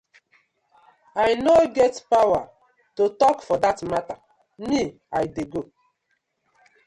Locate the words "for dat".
3.47-3.79